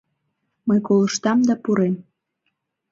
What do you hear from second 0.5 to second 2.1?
Мый колыштам да пурем.